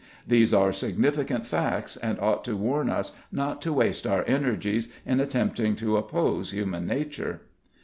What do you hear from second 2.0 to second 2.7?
ought to